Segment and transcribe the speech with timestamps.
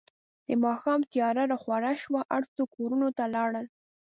[0.47, 3.65] د ماښام تیاره راخوره شوه، هر څوک کورونو ته لاړل.